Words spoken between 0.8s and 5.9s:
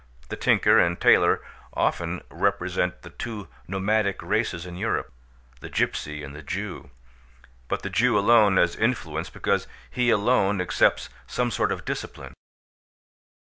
tailor often represent the two nomadic races in Europe: the